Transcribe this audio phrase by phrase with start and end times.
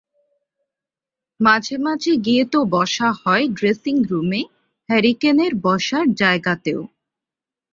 [1.39, 4.41] মাঝে মাঝে গিয়ে তো বসা হয় ড্রেসিংরুমে
[4.89, 6.81] হ্যারি কেনের বসার জায়গাতেও।